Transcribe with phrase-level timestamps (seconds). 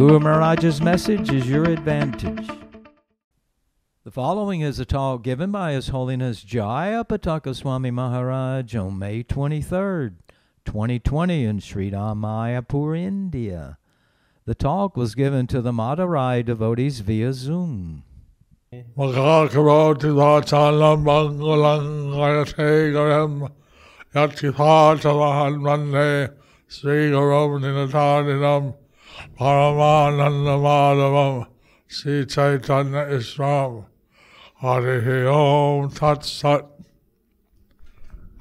[0.00, 2.48] Guru Maharaj's message is your advantage.
[4.02, 9.22] The following is a talk given by His Holiness Jaya Pataka Swami Maharaj on May
[9.22, 10.14] 23rd,
[10.64, 13.76] 2020 in Sri Mayapur, India.
[14.46, 18.04] The talk was given to the Madurai devotees via Zoom.
[26.68, 27.10] Sri
[29.38, 31.46] Madhavam
[31.88, 33.84] Sri Chaitanya Isram
[34.62, 36.66] Harihi Om Tat Sat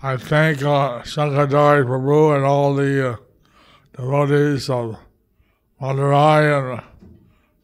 [0.01, 3.15] I thank uh, Shankardari Prabhu and all the uh,
[3.97, 4.95] devotees of
[5.81, 6.83] Madurai and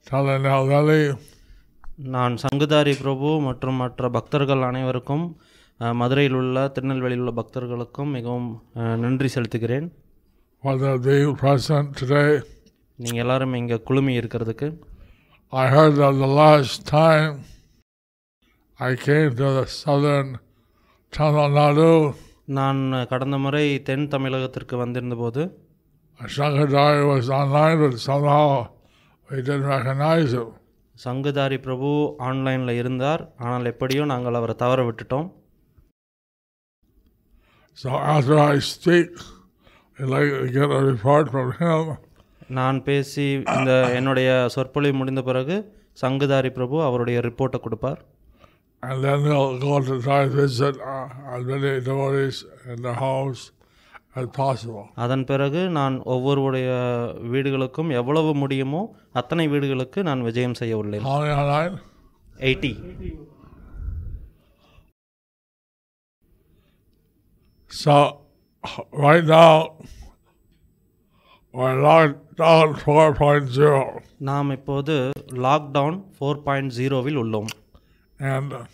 [0.08, 1.02] Talanelveli
[2.14, 5.24] நான் சங்குதாரி பிரபு மற்றும் மற்ற பக்தர்கள் அனைவருக்கும்
[6.02, 8.50] மதுரையில் உள்ள திருநெல்வேலியில் உள்ள பக்தர்களுக்கும் மிகவும்
[9.04, 9.88] நன்றி செலுத்துகிறேன்
[10.64, 12.30] for their being present today.
[13.00, 14.68] நீங்கள் எல்லாரும் இங்கே குழுமி இருக்கிறதுக்கு
[15.54, 17.34] I heard that the last time
[18.80, 20.30] I came to the southern
[21.14, 21.92] Tamil Nadu,
[22.58, 25.44] நான் கடந்த முறை தென் தமிழகத்திற்கு வந்திருந்தபோது
[27.12, 28.46] was online, but somehow
[29.30, 30.50] we didn't recognize him.
[31.04, 31.90] சங்குதாரி Prabhu
[32.28, 35.28] ஆன்லைனில் இருந்தார் ஆனால் எப்படியோ நாங்கள் அவரை தவற விட்டுட்டோம்
[37.78, 39.10] So after I speak,
[39.98, 41.82] I'd like to get a report from him.
[42.50, 45.56] நான் பேசி இந்த என்னுடைய சொற்பொழிவு முடிந்த பிறகு
[46.02, 48.02] சங்குதாரி பிரபு அவருடைய ரிப்போர்ட்டை கொடுப்பார்
[48.84, 50.76] And then we'll go to try to visit
[51.34, 52.38] as many devotees
[52.72, 53.40] in their homes
[54.16, 54.84] as possible.
[55.04, 56.68] அதன் பிறகு நான் ஒவ்வொருடைய
[57.34, 58.82] வீடுகளுக்கும் எவ்வளவு முடியுமோ
[59.14, 61.74] அத்தனை வீடுகளுக்கு நான் விஜயம் செய்ய உள்ளேன் How many online?
[62.40, 62.74] Eighty
[67.72, 67.96] So
[69.06, 69.50] right now
[74.29, 74.95] நாம் இப்போது
[75.43, 77.51] லாக்டவுன் ஃபோர் பாயிண்ட் ஜீரோவில் உள்ளோம்
[78.33, 78.65] and uh,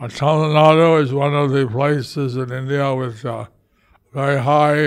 [0.00, 3.34] Tamil Nadu is one of the places in India with uh,
[4.14, 4.80] very high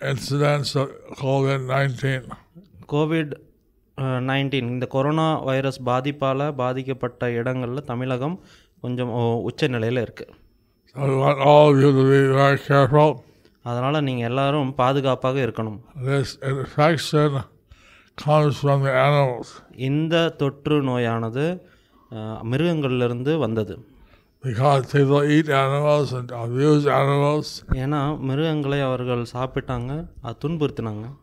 [0.00, 0.88] incidence of
[1.20, 2.02] COVID-19.
[2.92, 3.32] COVID
[4.26, 8.36] nineteen இந்த கொரோனா வைரஸ் பாதிப்பால் பாதிக்கப்பட்ட இடங்களில் தமிழகம்
[8.82, 10.34] கொஞ்சம் ஓ- உச்ச நிலையில் இருக்குது
[13.65, 15.79] அதனால் நீங்கள் எல்லாரும் பாதுகாப்பாக இருக்கணும்
[19.83, 21.45] இந்த தொற்று நோயானது
[22.43, 23.75] மிருகங்களிலிருந்து வந்தது.
[27.83, 29.91] ஏன்னா மிருகங்களை அவர்கள் சாப்பிட்டாங்க
[30.21, 31.19] அது துன்புறுத்தினாங்க uh.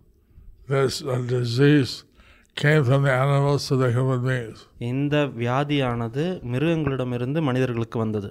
[4.89, 8.28] இந்த வியாதியானது மிருகங்களிடமிருந்து மனிதர்களுக்கு வந்தது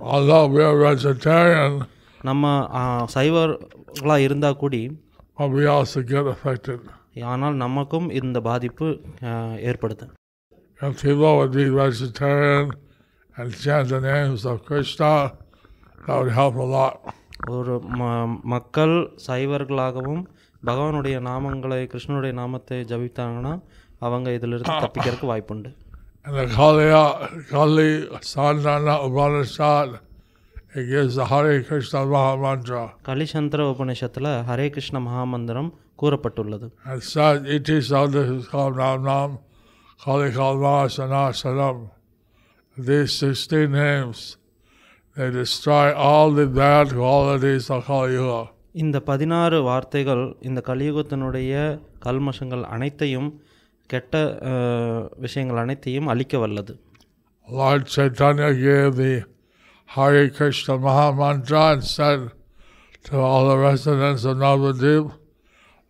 [2.27, 2.45] நம்ம
[3.15, 4.81] சைவர்களாக இருந்தால் கூடி
[5.55, 6.79] we also get affected.
[7.31, 8.87] ஆனால் நமக்கும் இந்த பாதிப்பு
[9.29, 10.05] அஹ், ஏற்படுது
[10.79, 12.65] If people would be vegetarian
[13.35, 15.11] and chant the names of Krishna,
[16.05, 16.95] that would help a lot.
[17.55, 18.03] ஒரு ம
[18.53, 18.95] மக்கள்
[19.27, 20.21] சைவர்களாகவும்
[20.63, 23.53] பகவானுடைய நாமங்களை கிருஷ்ணனுடைய நாமத்தை ஜபித்தாங்கன்னா
[24.07, 25.71] அவங்க இதிலிருந்து தப்பிக்கிறதுக்கு வாய்ப்புண்டு
[26.25, 27.03] And the Kaliya,
[27.49, 27.91] Kali
[28.31, 29.89] Sandana Upanishad,
[30.73, 32.81] it gives the Hare Krishna Maha Mantra.
[33.07, 35.69] கலிசந்திர உபநிஷத்தில் Hare Krishna மகாமந்திரம்
[36.01, 39.31] கூறப்பட்டுள்ளது And said, Iti Sadhikam Nam Nam,
[39.99, 41.77] Kali Kalma Sana Sanam.
[42.77, 44.19] These 16 names,
[45.15, 48.39] they destroy all the bad qualities of Kali Yuga.
[48.75, 51.53] இந்த பதினாறு வார்த்தைகள் இந்த கலியுகத்தினுடைய
[52.05, 53.29] கல்மஷங்கள் அனைத்தையும்
[53.89, 54.15] கெட்ட
[55.17, 56.73] விஷயங்கள் அனைத்தையும் அழிக்க வல்லது
[57.47, 59.13] Lord Chaitanya gave the
[59.89, 62.31] Hare Krishna Maha Mantra and said
[63.05, 65.11] to all the residents of Navadip,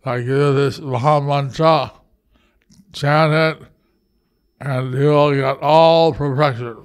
[0.04, 1.92] I give this Maha Mantra,
[2.94, 3.68] chant it,
[4.60, 6.76] and you will get all perfection.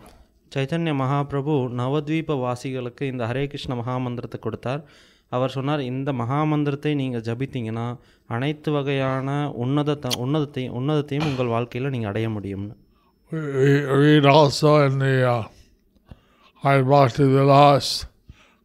[0.51, 4.81] Chaitanya Mahaprabhu Navadvipa வாசிகளுக்கு இந்த ஹரே கிருஷ்ண மகாமந்திரத்தை கொடுத்தார்
[5.31, 7.87] அவர் சொன்னார் இந்த மகாமந்திரத்தை நீங்கள் ஜபித்தீங்கன்னா
[8.29, 9.29] அனைத்து வகையான
[9.63, 12.75] உன்னதத்தை உன்னதத்தையும் உன்னதத்தையும் உங்கள் வாழ்க்கையில் நீங்கள் அடைய முடியும்னு
[14.03, 15.37] read also in the uh,
[16.65, 18.05] Bhakti Vilas,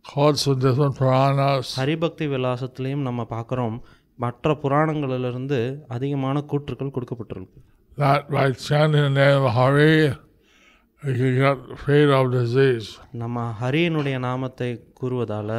[0.05, 1.67] quotes from different Puranas.
[1.81, 3.77] Haribhakti விலாசத்துலேயும் நம்ம பார்க்குறோம்
[4.19, 5.59] மற்ற புராணங்களிலிருந்து
[5.89, 7.61] அதிகமான கூற்றுக்கள் கொடுக்கப்பட்டிருக்கு
[7.99, 9.93] That by chanting the name of Hari,
[11.03, 12.89] you can get freed of disease.
[13.23, 14.71] நம்ம ஹரியனுடைய நாமத்தை
[15.01, 15.57] கூறுவதால்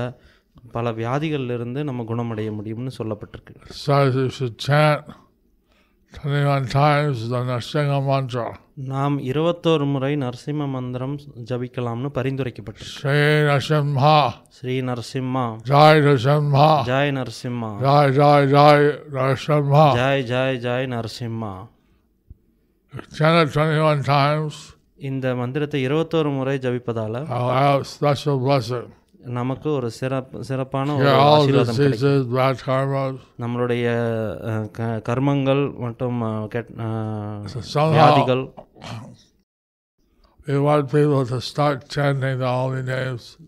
[0.71, 3.53] பல வியாதிகளிலிருந்து நம்ம குணமடைய முடியும்னு சொல்லப்பட்டிருக்கு
[3.85, 5.29] So you should chant 21 times the Nrsimha mantra.
[8.73, 13.03] நாம் இருபத்தோரு முறை நரசிம்ம மந்திரம் ஜபிக்கலாம்னு பரிந்துரைக்கப்பட்டிருக்கு.
[13.03, 15.57] Shri Nrsimha, Shri Narasimha.
[15.65, 17.81] Jai Nrsimha, Jai Narasimha.
[17.81, 19.95] Jai Jai Jai Nrsimha.
[19.95, 21.67] Jai Jai Jai Narasimha.
[23.17, 24.75] Chant it 21 times.
[24.95, 31.75] இந்த மந்திரத்தை இருபத்தோரு முறை ஜபிப்பதால் நமக்கு ஒரு சிறப்பு சிறப்பான ஒரு ஆசீர்வாதம்.
[33.39, 33.85] நம்மளுடைய
[35.09, 36.21] கர்மங்கள் மற்றும்
[37.91, 38.53] வியாதிகள்.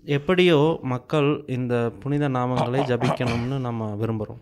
[0.05, 4.41] எப்படியோ மக்கள் இந்த புனித நாமங்களை ஜபிக்கணும்னு நம்ம விரும்புகிறோம்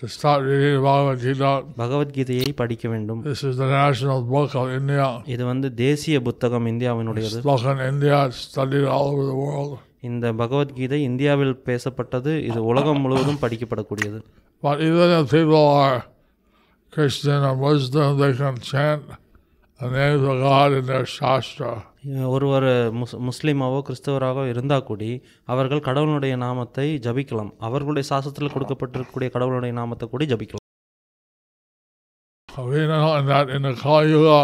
[0.00, 1.64] To start reading.
[1.76, 5.20] பகவத்கீதையை படிக்க வேண்டும் This is the national book of India.
[5.24, 9.78] இது வந்து தேசிய புத்தகம் இந்தியாவினுடையது Spoken in India, it's studied all over the world.
[10.08, 12.32] இந்த பகவத்கீதை இந்தியாவில் பேசப்பட்டது.
[12.50, 14.18] இது உலகம் முழுவதும் படிக்கப்படக்கூடியது.
[14.64, 15.98] But even if people are
[16.94, 19.04] Christian or Muslim, they can chant
[19.80, 21.72] the names of God in their Shastra.
[22.34, 22.66] ஒருவர்
[23.00, 25.10] முஸ் முஸ்லீமாவோ கிறிஸ்தவராகவோ இருந்தால் கூடி
[25.52, 27.52] அவர்கள் கடவுளுடைய நாமத்தை ஜபிக்கலாம்.
[27.66, 30.66] அவர்களுடைய சாஸ்திரத்தில் கொடுக்கப்பட்டிருக்கக்கூடிய கடவுளுடைய நாமத்தை கூட ஜபிக்கலாம்.
[32.70, 34.40] We know that in the Kali Yuga,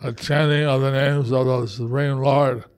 [0.00, 2.69] the chanting of the names of the Supreme Lord is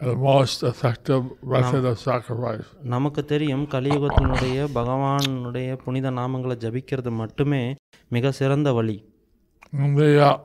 [0.00, 2.68] the most effective method of sacrifice.
[2.86, 7.62] நமக்கு தெரியும் கலியுகத்தினுடைய பகவானுடைய புனித நாமங்களை ஜபிக்கிறது மட்டுமே
[8.10, 8.98] மிக சிறந்த வழி
[9.74, 10.36] And the, uh,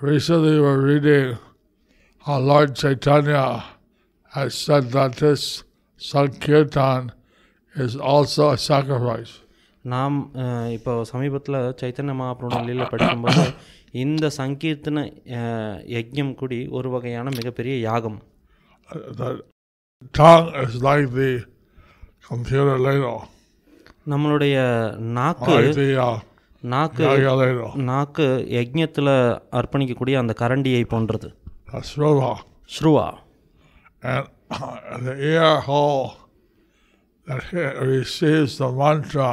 [0.00, 1.26] recently we're reading
[2.26, 3.44] how Lord Chaitanya
[4.32, 5.42] has said that this
[6.00, 7.02] Sankirtan
[7.74, 9.32] is also a sacrifice.
[9.84, 13.42] நாம் அஹ், இப்போ சமீபத்தில் சைத்தன்ய மகாபிரபு லீல படிக்கும்போது
[13.93, 14.99] இந்த சங்கீர்த்தன
[15.95, 18.19] யஜ்யம் கூடி ஒரு வகையான மிகப்பெரிய யாகம்
[24.05, 24.55] நம்மளுடைய
[25.17, 25.57] நாக்கு
[26.63, 27.03] நாக்கு
[27.89, 28.25] நாக்கு
[28.57, 29.13] யஜ்யத்தில்
[29.59, 31.29] அர்ப்பணிக்கக்கூடிய அந்த கரண்டியை போன்றது
[31.91, 32.31] ஸ்ருவா
[32.77, 33.07] ஸ்ருவா
[35.05, 36.05] the air hole
[37.27, 37.43] that
[37.91, 39.31] receives the mantra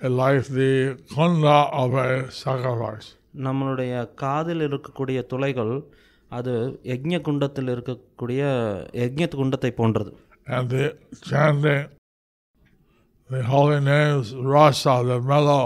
[0.00, 0.70] is like the
[1.10, 3.08] kunda of a sacrifice.
[3.44, 5.72] நம்மளுடைய காதில் இருக்கக்கூடிய துளைகள்
[6.30, 6.52] அது
[6.84, 8.42] யஜ்ஞ குண்டத்தில் இருக்கக்கூடிய
[9.02, 10.12] யஜ்ஞ குண்டத்தை போன்றது
[10.48, 10.84] And the
[11.28, 11.84] chanting
[13.30, 15.64] the holy names, rasa, the mellow,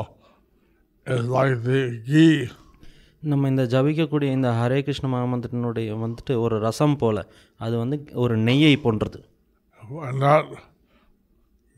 [1.06, 2.38] is like the ghee.
[3.22, 7.24] நம்ம இந்த ஜபிக்கக்கூடிய இந்த ஹரே கிருஷ்ண மகாமந்திரனுடைய வந்துட்டு ஒரு ரசம் போல
[7.60, 9.20] அது வந்து ஒரு நெய்யை போன்றது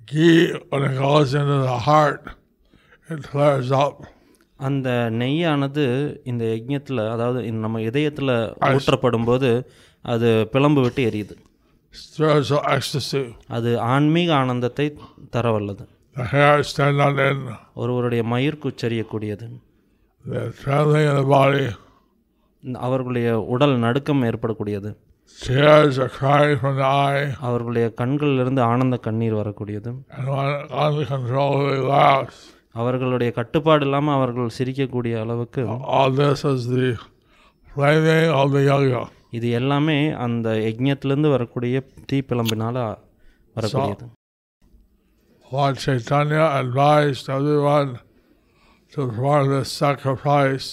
[0.09, 0.37] ghee,
[0.71, 2.23] when it goes into the heart,
[3.09, 3.97] it clears up.
[4.69, 4.89] அந்த
[5.21, 5.85] நெய்யானது
[6.31, 8.35] இந்த யஜ்ஞத்தில் அதாவது நம்ம இதயத்தில்
[8.73, 9.51] ஊற்றப்படும் போது
[10.13, 11.35] அது பிளம்பு விட்டு எரியுது.
[13.57, 14.87] அது ஆன்மீக ஆனந்தத்தை
[15.37, 15.85] தரவல்லது.
[17.75, 18.23] ஒருவருடைய
[21.05, 21.65] the body,
[22.87, 24.91] அவர்களுடைய உடல் நடுக்கம் ஏற்படக்கூடியது.
[27.41, 29.91] அவர்களுடைய கண்களிலிருந்து ஆனந்த கண்ணீர் வரக்கூடியது.
[32.75, 35.63] அவர்களுடைய கட்டுப்பாடு இல்லாமல் அவர்கள் சிரிக்கக்கூடிய அளவுக்கு
[36.15, 36.29] the
[38.69, 39.03] the.
[39.37, 41.77] இது எல்லாமே அந்த யஜ்ஞத்திலேருந்து வரக்கூடிய
[42.11, 42.81] தீப்பிளம்பினால்
[43.57, 44.05] வரக்கூடியது
[45.47, 47.91] Lord Chaitanya advised everyone
[48.93, 50.69] to perform this sacrifice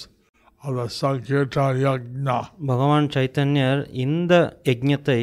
[0.62, 2.36] of the Sankirtan Yajna.
[2.70, 4.32] பகவான் சைத்தன்யர் இந்த
[4.70, 5.20] யஜ்ஞத்தை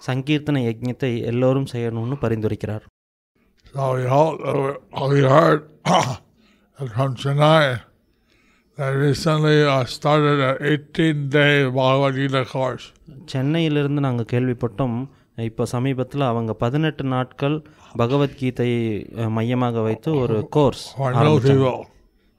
[0.00, 2.84] சங்கீர்த்தன யஜ்ஞத்தை எல்லோரும் செய்யணும்னு பரிந்துரைக்கிறார்
[3.74, 6.20] We hope that we, we heard that
[6.94, 7.80] from Chennai
[8.78, 12.84] they recently uh, started an 18-day Bhagavad Gita course.
[13.26, 14.96] சென்னையிலிருந்து நாங்கள் கேள்விப்பட்டோம்
[15.38, 17.56] இப்போ சமீபத்தில் அவங்க பதினெட்டு நாட்கள்
[17.98, 18.82] பகவத்கீதையை
[19.28, 20.84] மையமாக வைத்து ஒரு கோர்ஸ்.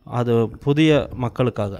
[0.07, 1.73] அது புதிய மக்களுக்காக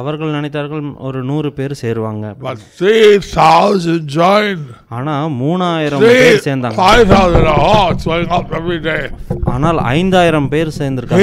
[0.00, 4.64] அவர்கள் நினைத்தார்கள் ஒரு நூறு பேர் சேருவாங்க But 3,000 joined.
[4.88, 9.02] ஆனால் மூணாயிரம் பேர் சேர்ந்தாங்க 5,000 oh, it's going up every day.
[9.44, 11.18] ஆனால் ஐந்தாயிரம் பேர் சேர்ந்திருக்காங்க.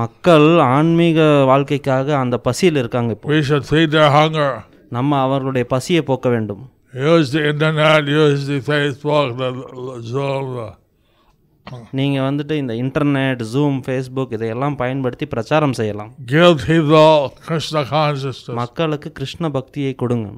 [0.00, 1.18] மக்கள் ஆன்மீக
[1.52, 3.14] வாழ்க்கைக்காக அந்த பசியில் இருக்காங்க.
[4.88, 6.62] நம்ம அவர்களுடைய பசியை போக்க வேண்டும்
[6.94, 9.50] Use the internet, use the Facebook, the
[10.12, 10.48] Zoom.
[11.98, 16.10] நீங்கள் வந்துட்டு இந்த இன்டர்நெட் ஜூம் ஃபேஸ்புக் இதையெல்லாம் பயன்படுத்தி பிரச்சாரம் செய்யலாம்.
[18.62, 20.30] மக்களுக்கு கிருஷ்ண பக்தியை கொடுங்க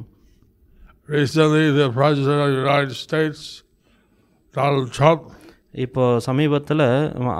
[1.08, 3.40] Recently, the President of the United States
[4.54, 5.22] Donald Trump,
[5.84, 6.84] இப்போ சமீபத்தில்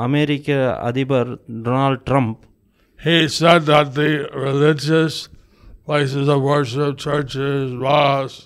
[0.07, 0.49] அமெரிக்க
[0.89, 1.31] அதிபர்
[1.67, 2.35] Donald Trump
[3.01, 4.11] he said that the
[4.49, 5.15] religious
[5.89, 8.37] places of worship, churches, mosques,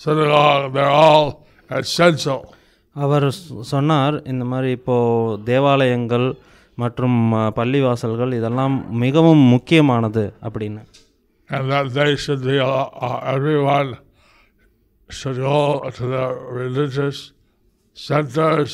[0.00, 1.28] synagogue, they're all
[1.70, 2.40] essential.
[2.98, 3.26] அவர்
[3.72, 6.26] சொன்னார் இந்த மாதிரி இப்போது தேவாலயங்கள்
[6.74, 7.18] மற்றும்
[7.56, 10.82] பள்ளிவாசல்கள் இதெல்லாம் மிகவும் முக்கியமானது அப்படின்னு
[11.50, 12.70] and that they should be, uh,
[13.06, 13.90] uh, everyone
[15.10, 16.24] should go to the
[16.58, 17.18] religious
[17.96, 18.72] centers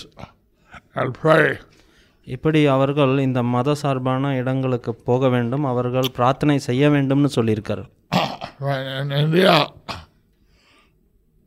[0.94, 1.46] and pray.
[2.26, 7.84] இப்படி அவர்கள் இந்த மத சார்பான இடங்களுக்கு போக வேண்டும் அவர்கள் பிரார்த்தனை செய்ய வேண்டும்னு சொல்லியிருக்காரு
[9.00, 9.54] in India,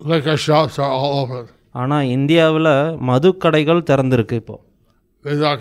[0.02, 1.46] liquor shops are all open.
[1.76, 2.72] ஆனால் இந்தியாவில்
[3.10, 4.64] மது கடைகள் திறந்திருக்கு இப்போது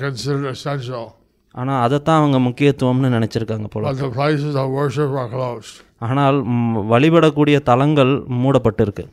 [0.03, 1.05] considered essential,
[1.55, 5.75] ஆனால் அதைத்தான் அவங்க முக்கியத்துவம்னு நினச்சிருக்காங்க போல but the places of worship are closed.
[5.99, 9.05] ஆனால் ம், வழிபடக்கூடிய தலங்கள் மூடப்பட்டிருக்கு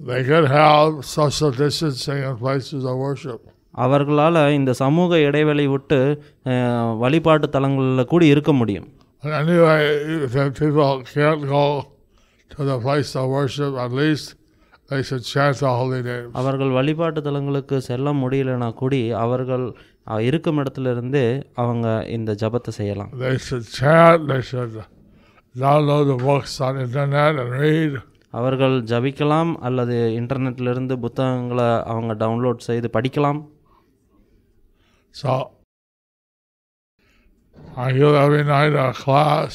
[0.00, 3.40] They could have social distancing in places of worship.
[3.74, 5.98] அவர்களால் இந்த சமூக இடைவெளி விட்டு
[6.46, 8.88] அஹ், வழிபாட்டு தலங்களில் கூட இருக்க முடியும்
[9.22, 9.78] But anyway,
[10.26, 11.64] if people can't go
[12.50, 14.26] to the place of worship, at least
[16.40, 19.64] அவர்கள் வழிபாட்டு தலங்களுக்கு செல்ல முடியலனா கூடி அவர்கள்
[20.28, 21.26] இருக்கும் இடத்துலேருந்தே
[21.62, 21.86] அவங்க
[22.16, 23.12] இந்த ஜபத்தை செய்யலாம்.
[23.22, 24.74] They should chant, they should
[25.64, 27.94] download the books on internet and read.
[28.40, 33.40] அவர்கள் ஜபிக்கலாம் அல்லது இன்டர்நெட்லேருந்து புத்தகங்களை அவங்க டவுன்லோட் செய்து படிக்கலாம்.
[35.14, 35.30] So
[37.76, 39.54] I give every night a class?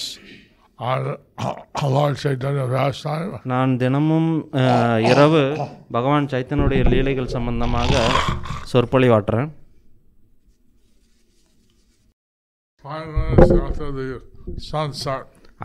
[3.52, 4.30] நான் தினமும்
[5.10, 5.42] இரவு
[5.92, 7.92] பகவான் சைத்தனுடைய லீலைகள் சம்பந்தமாக
[8.72, 9.50] சொற்பொழிவாற்றுறேன்.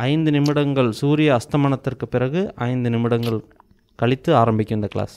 [0.06, 2.40] ஐந்து நிமிடங்கள் சூரிய அஸ்தமனத்திற்கு பிறகு
[2.70, 3.38] ஐந்து நிமிடங்கள்
[3.98, 5.16] கழித்து ஆரம்பிக்கும் இந்த class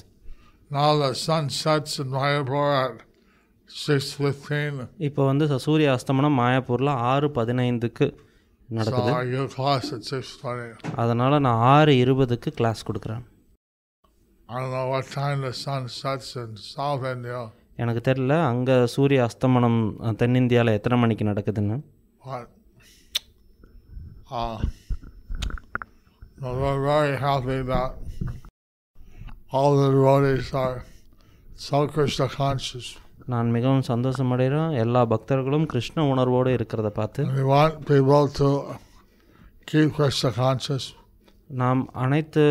[0.72, 2.96] Now the sun sets in Mayapur at
[3.70, 4.88] 6.15.
[5.08, 8.06] இப்போ வந்து சூரிய அஸ்தமனம் மாயாப்பூரில் ஆறு பதினைந்துக்கு
[8.69, 10.95] நடக்குது I give class at 6.20.
[10.97, 13.25] அதனால் நான் ஆறு இருபதுக்கு கிளாஸ் கொடுக்குறேன்
[14.49, 17.41] I don't know what time the sun sets in South India,
[17.79, 21.77] எனக்கு தெரியல அங்கே சூரிய அஸ்தமனம் அஹ், தென்னிந்தியாவில் எத்தனை மணிக்கு நடக்குதுன்னு
[22.25, 22.49] but
[24.31, 24.59] uh,
[26.41, 27.91] no, we're very happy that
[29.51, 30.77] all the devotees are
[31.61, 32.87] so Krishna conscious.
[33.28, 34.74] நான் மிகவும் சந்தோஷமடைகிறேன்.
[34.78, 37.26] எல்லா பக்தர்களும் கிருஷ்ண உணர்வோடு இருக்கிறத பார்த்து.
[41.48, 42.44] நாம் அனைத்து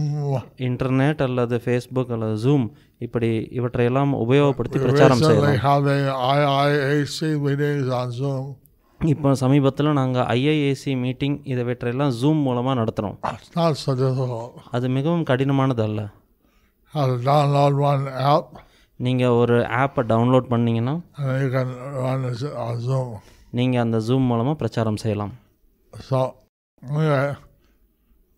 [0.66, 2.66] Internet அல்லது ஃபேஸ்புக் அல்லது ஜூம்
[3.04, 5.54] இப்படி இவற்றையெல்லாம் உபயோகப்படுத்தி பிரச்சாரம் செய்யலாம்.
[9.12, 13.16] இப்போ சமீபத்தில் நாங்கள் ஐஐஏசி மீட்டிங் இதைவற்றையெல்லாம் ஜூம் மூலமாக நடத்துகிறோம்.
[14.76, 16.00] அது மிகவும் கடினமானது அல்ல
[19.06, 20.94] நீங்கள் ஒரு ஆப்பை டவுன்லோட் பண்ணீங்கன்னா.
[23.58, 25.34] நீங்கள் அந்த ஜூம் மூலமாக பிரச்சாரம் செய்யலாம்
[26.08, 26.20] So,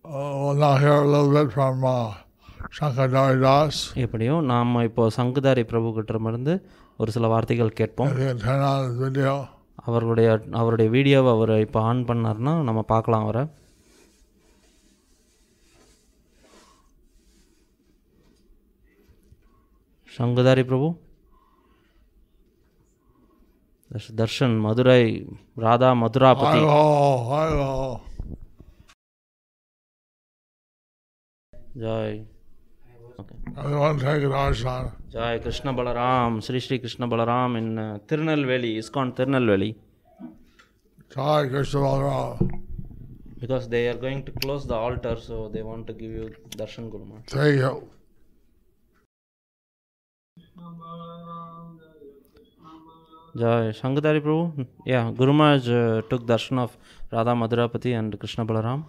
[0.04, 2.10] uh, we'll now hear a little bit from uh,
[2.80, 3.70] Shankardari Das.
[3.94, 6.60] எப்படியோ நாம் இப்போ சங்குதாரி பிரபுக்கிட்டமிருந்து
[6.96, 8.08] ஒரு சில வார்த்தைகள் கேட்போம்.
[8.08, 9.48] If you can turn on his video.
[9.74, 13.46] அவர்களுடைய அவருடைய வீடியோவை அவர் இப்போ ஆன் பண்ணார்னா நம்ம பார்க்கலாம் அவரை.
[20.18, 20.96] Sankhudhari Prabhu.
[23.92, 26.60] Darsh- Darshan Madurai Radha Mathurapati.
[26.60, 27.98] Okay
[31.76, 32.24] Jai
[35.12, 37.76] Jai Krishna Balaram Shri Shri Krishna Balaram in
[38.08, 39.74] Tirunelveli ISKCON Tirunelveli
[41.14, 42.62] Jai Krishna Balaram.
[43.40, 46.90] Because they are going to close the altar, so they want to give you darshan
[46.90, 47.24] guruma.
[47.30, 47.84] There you go.
[53.36, 54.66] Jai Shankadari Prabhu.
[54.84, 56.76] Yeah, Guru Maharaj uh, took darshan of
[57.12, 58.84] Radha Madhurapati and Krishna Balaram.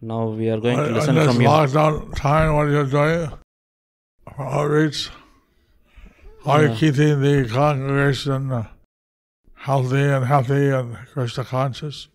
[0.00, 3.30] Now we are going to listen this from you lockdown time, what you're doing
[4.36, 5.10] for outreach?
[6.44, 8.66] How are you keeping the congregation uh,
[9.54, 12.08] healthy and happy and Krishna conscious?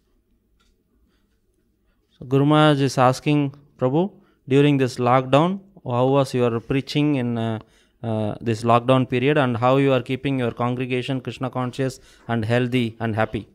[2.18, 4.04] so gurumaj is asking prabhu
[4.48, 7.60] during this lockdown how was your preaching in uh,
[8.04, 12.96] uh, this lockdown period and how you are keeping your congregation krishna conscious and healthy
[13.00, 13.48] and happy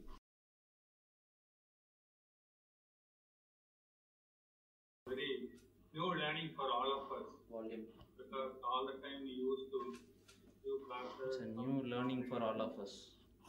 [7.59, 7.87] volume.
[8.17, 9.81] because all the time we used to
[10.65, 11.35] do classes.
[11.35, 12.93] It's a new learning for all of us.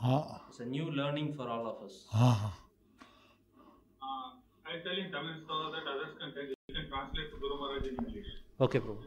[0.01, 0.41] Ah.
[0.49, 1.95] It's a new learning for all of us.
[2.13, 2.53] Ah.
[4.69, 4.81] Can,
[6.89, 8.29] translate to Guru Maharaj in English.
[8.61, 8.97] Okay, bro.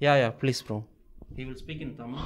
[0.00, 0.84] Yeah, yeah, please, bro.
[1.36, 2.18] He will speak in Tamil.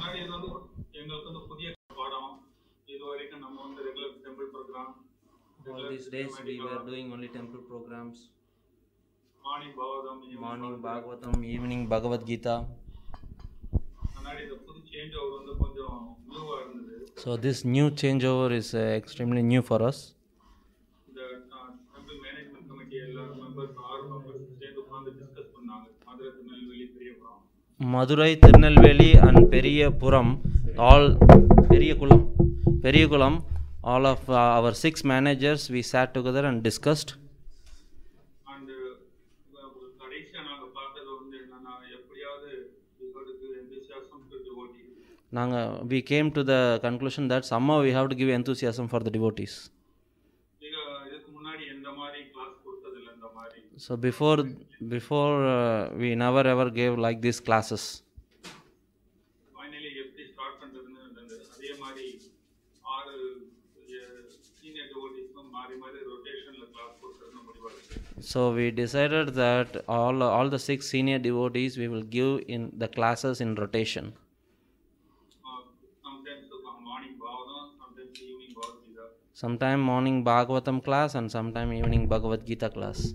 [5.71, 8.29] All these days we were doing only temple programs.
[9.43, 12.55] Morning Bhagavatam, evening Bhagavatam, evening Bhagavad Gita.
[17.16, 19.98] So this new changeover is uh, extremely new for us.
[21.08, 21.20] இந்த
[21.94, 27.40] temple management committee எல்லா members ஆறு members சேர்ந்து உட்காந்து discuss பண்ணாங்க Madurai Tirunelveli Periyapuram
[27.80, 28.32] Madurai,
[53.96, 54.38] before
[54.94, 57.84] before uh, we never ever gave like these classes.
[59.54, 62.06] Finally எப்படி start பண்ணுறதுன்னு இருந்தது அதே மாதிரி
[62.96, 63.14] ஆறு
[64.60, 70.62] சீனியர் டிவோட்டிஸ்க்கும் மாறி மாறி ரொட்டேஷனில் class கொடுக்குறதுன்னு முடிவாகுது So we decided that all all the
[70.68, 74.06] six senior devotees we will give in the classes in rotation.
[79.41, 83.13] sometime morning Bhagavatam class and sometime evening Bhagavad Gita class.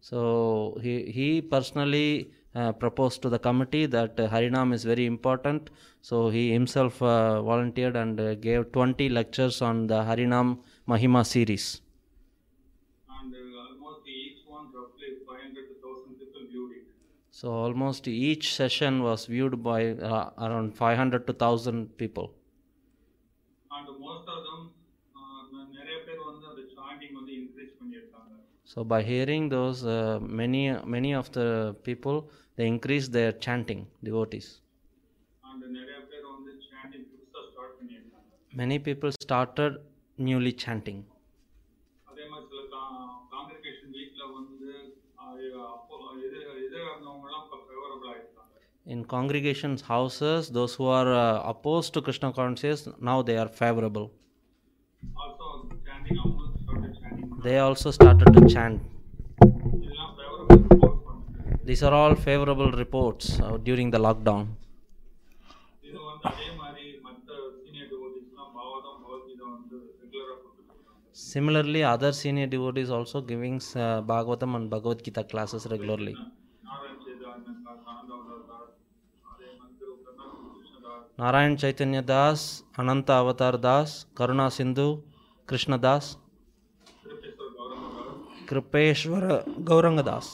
[0.00, 5.70] So he, he personally uh, proposed to the committee that uh, Harinam is very important.
[6.00, 11.80] So he himself uh, volunteered and uh, gave 20 lectures on the Harinam Mahima series.
[17.42, 22.32] So almost each session was viewed by uh, around 500 to 1000 people.
[23.72, 24.70] And most of them,
[28.64, 34.60] so by hearing those, uh, many many of the people they increase their chanting devotees.
[38.54, 39.78] Many people started
[40.16, 41.04] newly chanting.
[48.86, 54.10] in congregations' houses, those who are uh, opposed to Krishna consciousness, now they are favorable.
[55.16, 55.68] Also
[57.44, 58.80] they also started to chant.
[61.64, 64.48] These are all favorable reports uh, during the lockdown.
[71.12, 76.14] Similarly, other senior devotees also giving uh, Bhagavatam and Bhagavad Gita classes regularly.
[81.20, 82.44] Narayan Chaitanya Das,
[82.80, 84.86] Ananta Avatar Das, Karuna Sindhu
[85.50, 86.08] Krishnadas
[88.50, 89.26] Kripeshwara
[89.70, 90.30] Gaurangadas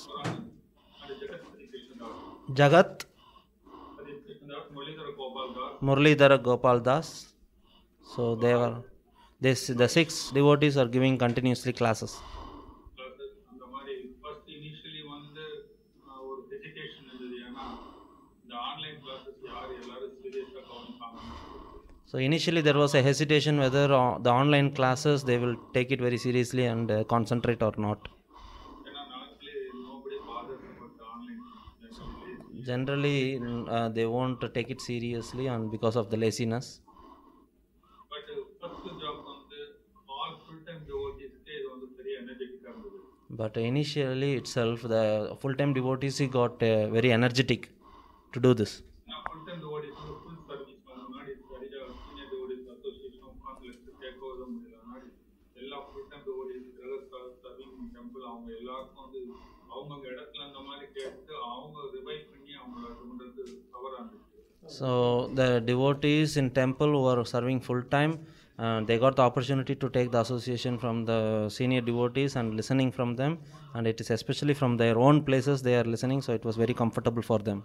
[2.61, 3.03] Jagat,
[5.89, 7.13] Muralidhara Gopal Das.
[8.13, 8.77] So there were
[9.41, 12.17] this the six devotees are giving continuously classes
[22.11, 26.01] So initially there was a hesitation whether uh, the online classes they will take it
[26.01, 28.09] very seriously and uh, concentrate or not.
[32.65, 36.81] Generally, uh, they won't take it seriously and because of the laziness.
[43.31, 47.69] But initially itself, the full-time devotees got uh, very energetic
[48.33, 48.83] to do this.
[64.68, 64.90] So
[65.34, 68.14] the devotees in temple who are serving full time,
[68.60, 72.92] uh, they got the opportunity to take the association from the senior devotees and listening
[72.92, 73.40] from them,
[73.74, 76.22] and it is especially from their own places they are listening.
[76.22, 77.60] So it was very comfortable for them.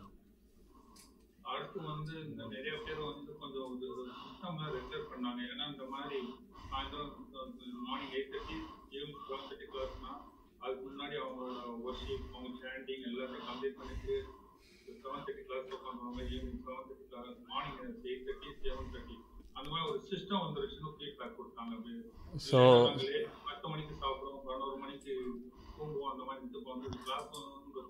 [1.53, 3.75] அடுத்து வந்து இந்த நிறைய பேர் வந்து கொஞ்சம்
[4.25, 6.19] சிஸ்டம்ல regular பண்ணாங்க ஏன்னா இந்த மாதிரி
[6.71, 7.13] சாயந்தரம்
[7.89, 8.59] morning eight thirty
[8.97, 10.13] evening twelve thirty கிளாஸ்னா
[10.65, 11.57] அதுக்கு முன்னாடி அவங்களோட
[11.89, 14.17] ஒர்ஷிப் அவங்க சாண்டிங் எல்லாத்தையும் கம்ப்ளீட் பண்ணிட்டு
[15.03, 19.17] seven thirty class உட்காந்துவாங்க evening seven thirty class morning eight thirty seven thirty
[19.57, 21.95] அந்த மாதிரி ஒரு சிஸ்டம் வந்துருச்சுன்னு ஃபீட்பேக் கொடுத்தாங்க அப்படி
[22.47, 25.15] So- நாங்களே பத்து மணிக்கு சாப்பிடுவோம் பதினோரு மணிக்கு
[25.77, 27.29] தூங்குவோம் அந்த மாதிரி இப்போ வந்து கிளாஸ்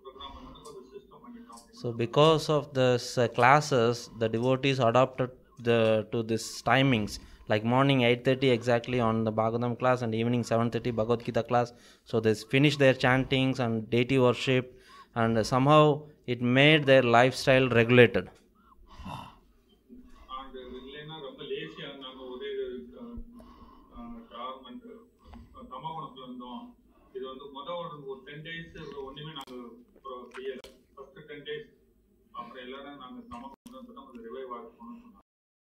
[0.01, 5.79] ப்ரோக்ராம் வந்து ஒரு சிஸ்டம் பண்ணிட்டோம் So because of this uh, classes, the devotees adopted the
[6.13, 7.13] to this timings
[7.49, 11.69] like morning 8:30 exactly on the Bhagavatam class and evening 7:30 Bhagavad Gita class.
[12.09, 14.67] So they finish their chantings and deity worship,
[15.16, 18.30] and somehow it made their lifestyle regulated.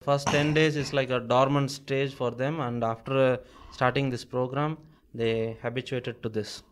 [0.03, 3.39] First 10 days is like a dormant stage for them, and after
[3.71, 4.79] starting this program,
[5.15, 6.63] they habituated to this.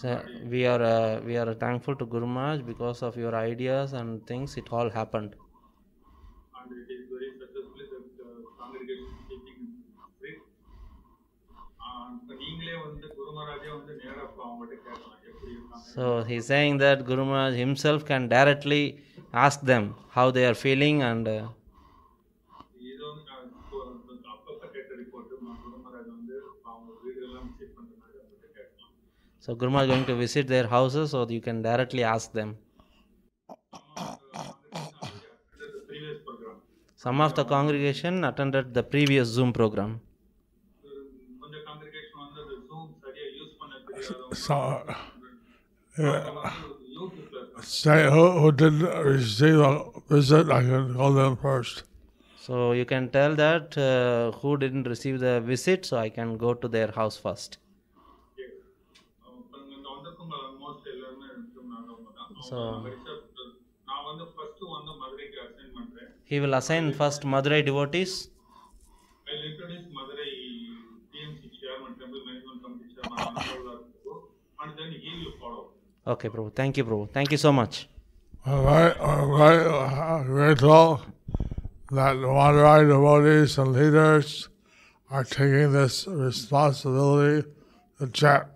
[0.00, 4.24] So we are uh, we are thankful to Guru Maharaj because of your ideas and
[4.26, 4.56] things.
[4.56, 5.34] It all happened.
[6.60, 9.76] And it is very that the congregation taking.
[15.72, 19.00] So he's saying that Guru Maharaj himself can directly
[19.32, 21.26] ask them how they are feeling and.
[21.28, 21.48] Uh,
[29.46, 32.56] so Gurma is going to visit their houses, or you can directly ask them.
[36.96, 40.00] Some of the congregation attended the previous Zoom program.
[44.32, 44.82] So,
[47.62, 51.84] say uh, uh, who, who did receive a visit, I can call them first.
[52.40, 56.52] So you can tell that uh, who didn't receive the visit, so I can go
[56.52, 57.58] to their house first.
[73.16, 74.28] Anandavullah Prabhu,
[74.62, 75.68] and then he will follow.
[76.06, 76.54] Okay, Prabhu.
[76.54, 77.10] Thank you, Prabhu.
[77.10, 77.88] Thank you so much.
[78.44, 81.00] All right, all right, uh, grateful
[81.90, 84.48] that the Madurai devotees and leaders
[85.10, 87.48] are taking this responsibility
[87.98, 88.48] to check.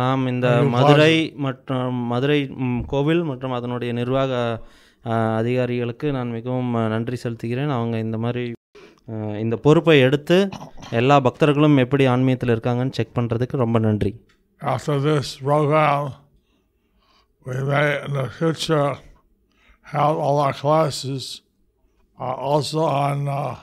[0.00, 1.14] நாம் இந்த மதுரை
[1.46, 2.40] மற்றும் மதுரை
[2.92, 4.32] கோவில் மற்றும் அதனுடைய நிர்வாக
[5.40, 7.72] அதிகாரிகளுக்கு நான் மிகவும் நன்றி செலுத்துகிறேன்.
[7.78, 8.44] அவங்க இந்த மாதிரி
[9.44, 10.36] இந்த பொறுப்பை எடுத்து
[11.00, 14.12] எல்லா பக்தர்களும் எப்படி ஆன்மீகத்தில் இருக்காங்கன்னு செக் பண்ணுறதுக்கு ரொம்ப நன்றி.
[14.60, 16.02] After this program,
[17.46, 18.88] we may in the future
[19.94, 21.24] have all our classes
[22.18, 23.54] uh, also on uh,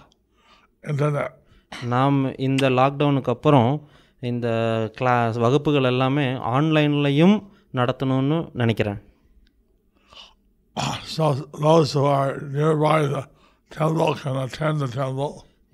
[0.84, 1.32] internet.
[1.94, 3.72] நாம் இந்த லாக்டவுனுக்கு அப்புறம்
[4.30, 4.48] இந்த
[4.98, 7.38] கிளாஸ் வகுப்புகள் எல்லாமே ஆன்லைன்லையும்
[7.80, 9.00] நடத்தணும்னு நினைக்கிறேன்
[11.14, 11.26] So
[11.66, 13.22] those who are nearby the
[13.72, 15.32] temple can attend the temple.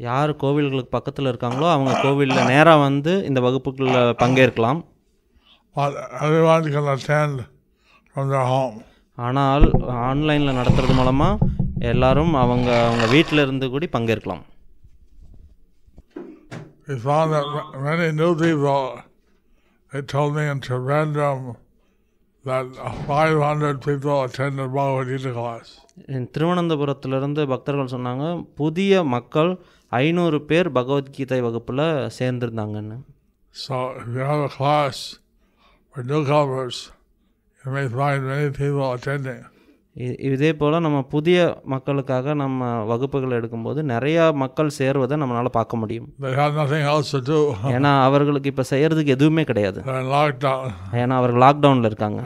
[0.07, 4.79] யார் கோவில்களுக்கு பக்கத்தில் இருக்காங்களோ அவங்க கோவிலில் நேராக வந்து இந்த வகுப்புகளில் பங்கேற்கலாம்.
[9.17, 9.65] ஆனால்
[10.09, 11.47] ஆன்லைனில் நடத்துறது மூலமாக
[11.91, 14.43] எல்லாரும் அவங்க அவங்க வீட்டில் இருந்து கூடி பங்கேற்கலாம்
[16.88, 18.80] We found that ma- many new people,
[19.92, 21.40] they told me in Trivandrum
[22.44, 25.68] that uh, 500 people attended Bhagavad Gita class.
[26.34, 28.24] திருவனந்தபுரத்திலிருந்து பக்தர்கள் சொன்னாங்க
[28.56, 29.50] புதிய மக்கள்
[29.92, 31.84] ஐநூறு பேர் பகவத்கீதை வகுப்பில்
[32.18, 32.98] சேர்ந்திருந்தாங்கன்னு
[33.54, 34.98] So if you have a class
[35.90, 36.76] for newcomers,
[37.60, 39.42] you may find many people attending.
[39.97, 46.13] இதே போல் நம்ம புதிய மக்களுக்காக நம்ம வகுப்புகள் எடுக்கும்போது நிறையா மக்கள் சேர்வதை நம்மளால் பார்க்க முடியும்.
[47.75, 49.81] ஏன்னா அவர்களுக்கு இப்போ செய்கிறதுக்கு எதுவுமே கிடையாது
[50.91, 52.21] ஏன்னா அவர்கள் லாக்டவுனில் இருக்காங்க.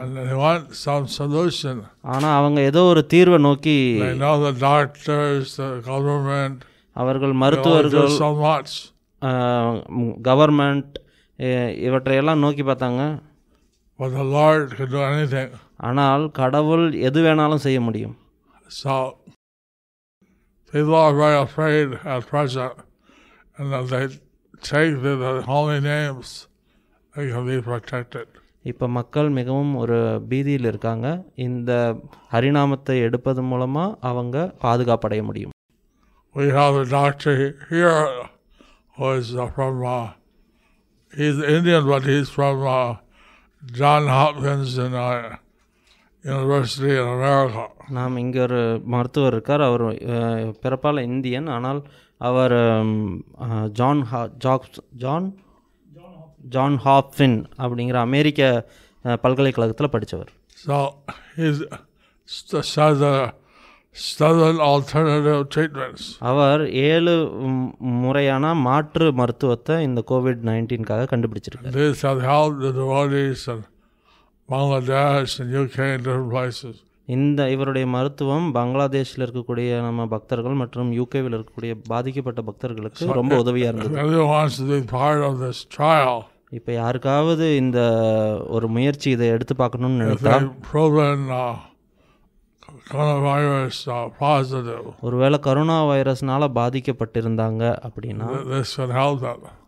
[2.00, 4.00] ஆனால் அவங்க ஏதோ ஒரு தீர்வை நோக்கி
[6.92, 8.12] அவர்கள் மருத்துவர்கள்.
[10.28, 10.94] கவர்மெண்ட்
[11.74, 13.02] இவற்றையெல்லாம் நோக்கி பார்த்தாங்க
[13.98, 15.50] But the Lord can do anything.
[15.82, 18.16] ஆனால் கடவுள் எது வேணாலும் செய்ய முடியும்
[18.82, 18.92] So
[20.72, 22.76] people are very afraid at present,
[23.56, 24.04] and if they
[24.62, 26.28] take the, the holy names,
[27.14, 28.26] they can be protected.
[28.64, 29.98] இப்போ மக்கள் மிகவும் ஒரு
[30.30, 31.06] பீதியில் இருக்காங்க
[31.46, 31.70] இந்த
[32.32, 35.54] ஹரிநாமத்தை எடுப்பது மூலமாக அவங்க பாதுகாப்படைய முடியும்
[36.34, 37.32] We have a doctor
[37.70, 37.96] here
[38.96, 39.96] who is uh, from, uh,
[41.12, 42.76] he's Indian, but he's from uh,
[43.62, 45.10] John Hopkins in, uh,
[46.24, 47.62] University in America.
[47.90, 49.84] நாம் இங்கே ஒரு மருத்துவர் இருக்கார் அவர்
[50.64, 51.80] பிறப்பால் இந்தியன் ஆனால்
[52.20, 52.54] அவர்
[53.72, 55.26] ஜான் ஹா ஜாக்ஸ் ஜான்
[56.48, 58.68] ஜான் ஹாப்ஃபின் அப்படிங்கிற அமெரிக்க
[59.24, 60.30] பல்கலைக்கழகத்தில் படித்தவர்
[64.60, 66.04] alternative treatments.
[66.18, 67.14] அவர் ஏழு
[67.78, 71.74] முறையான மாற்று மருத்துவத்தை இந்த கோவிட் நைன்டீன்காக கண்டுபிடிச்சிருக்காரு
[74.52, 76.74] Bangladesh and UK and different places.
[77.08, 84.00] இந்த இவருடைய மருத்துவம் பங்களாதேஷில் இருக்கக்கூடிய நம்ம பக்தர்கள் மற்றும் யூகேவில் இருக்கக்கூடிய பாதிக்கப்பட்ட பக்தர்களுக்கு ரொம்ப உதவியாக இருந்தது
[86.50, 87.78] இப்போ யாருக்காவது இந்த
[88.48, 90.34] ஒரு முயற்சி இதை எடுத்து பார்க்கணும்னு நினைத்தா
[90.72, 91.56] uh,
[92.92, 98.26] uh, ஒருவேளை கரோனா வைரஸ்னால பாதிக்கப்பட்டிருந்தாங்க அப்படின்னா.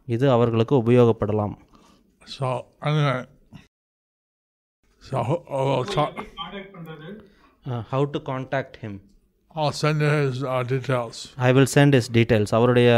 [0.07, 1.57] இது அவர்களுக்கு உபயோகப்படலாம்
[2.81, 3.19] anyway,
[5.04, 7.10] so uh, we'll talk, contact பண்றது
[7.92, 8.98] how to contact him
[9.56, 11.18] I'll send you his uh, details.
[11.48, 12.90] I will send his details அவருடைய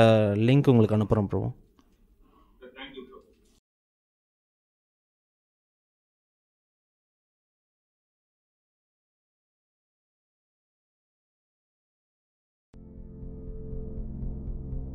[0.50, 1.42] லிங்க் உங்களுக்கு அனுப்புகிறோம் bro
[2.80, 3.20] thank you bro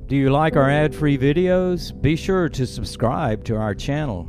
[0.06, 1.90] Do you like our ad free videos?
[2.00, 4.28] Be sure to subscribe to our channel.